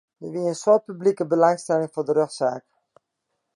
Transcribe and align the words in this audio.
Der 0.21 0.31
wie 0.33 0.45
in 0.51 0.57
soad 0.61 0.81
publike 0.87 1.29
belangstelling 1.33 1.91
foar 1.93 2.05
de 2.07 2.13
rjochtsaak. 2.15 2.63